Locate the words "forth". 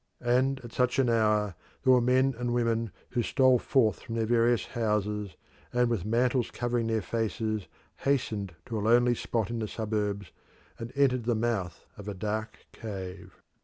3.59-3.99